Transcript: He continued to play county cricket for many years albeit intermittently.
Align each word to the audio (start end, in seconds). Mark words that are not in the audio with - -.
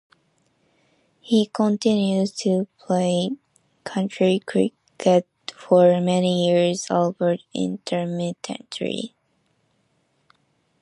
He 1.19 1.45
continued 1.53 2.29
to 2.37 2.67
play 2.79 3.37
county 3.85 4.39
cricket 4.39 5.27
for 5.55 6.01
many 6.01 6.47
years 6.49 6.87
albeit 6.89 7.43
intermittently. 7.53 9.13